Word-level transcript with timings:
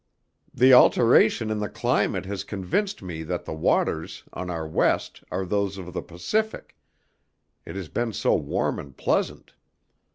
The 0.51 0.73
alteration 0.73 1.51
in 1.51 1.59
the 1.59 1.69
climate 1.69 2.25
has 2.25 2.43
convinced 2.43 3.03
me 3.03 3.21
that 3.21 3.45
the 3.45 3.53
waters 3.53 4.23
on 4.33 4.49
our 4.49 4.67
West 4.67 5.23
are 5.29 5.45
those 5.45 5.77
of 5.77 5.93
the 5.93 6.01
Pacific; 6.01 6.75
it 7.67 7.75
has 7.75 7.87
been 7.87 8.11
so 8.11 8.33
warm 8.33 8.79
and 8.79 8.97
pleasant. 8.97 9.53